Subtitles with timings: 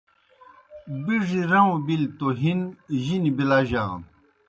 [1.03, 2.59] بِڙیْ رَؤں بِلیْ توْ ہِن
[3.03, 4.01] جِنیْ بِلَجانوْ۔